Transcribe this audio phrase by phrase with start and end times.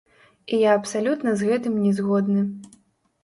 [0.55, 2.41] І я абсалютна з гэтым не згодны.